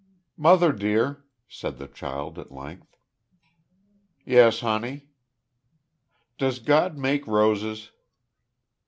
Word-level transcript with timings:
"Mother, 0.35 0.71
dear," 0.73 1.25
said 1.47 1.77
the 1.77 1.87
child, 1.87 2.39
at 2.39 2.51
length. 2.51 2.97
"Yes, 4.25 4.61
honey?" 4.61 5.09
"Does 6.39 6.57
God 6.57 6.97
make 6.97 7.27
roses?" 7.27 7.91